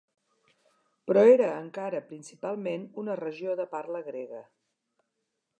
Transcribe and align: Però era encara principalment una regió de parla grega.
Però 1.11 1.23
era 1.33 1.49
encara 1.65 2.01
principalment 2.13 2.89
una 3.05 3.21
regió 3.23 3.55
de 3.63 3.71
parla 3.77 4.05
grega. 4.11 4.45